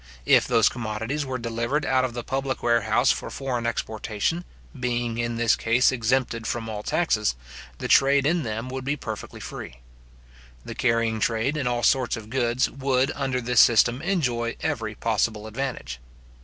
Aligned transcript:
If 0.25 0.47
those 0.47 0.67
commodities 0.67 1.27
were 1.27 1.37
delivered 1.37 1.85
out 1.85 2.03
of 2.03 2.15
the 2.15 2.23
public 2.23 2.63
warehouse 2.63 3.11
for 3.11 3.29
foreign 3.29 3.67
exportation, 3.67 4.45
being 4.79 5.19
in 5.19 5.35
this 5.35 5.55
case 5.55 5.91
exempted 5.91 6.47
from 6.47 6.67
all 6.67 6.81
taxes, 6.81 7.35
the 7.77 7.87
trade 7.87 8.25
in 8.25 8.41
them 8.41 8.67
would 8.69 8.83
be 8.83 8.95
perfectly 8.95 9.39
free. 9.39 9.75
The 10.65 10.73
carrying 10.73 11.19
trade, 11.19 11.55
in 11.55 11.67
all 11.67 11.83
sorts 11.83 12.17
of 12.17 12.31
goods, 12.31 12.67
would, 12.67 13.11
under 13.13 13.39
this 13.39 13.59
system, 13.59 14.01
enjoy 14.01 14.55
every 14.63 14.95
possible 14.95 15.45
advantage. 15.45 15.99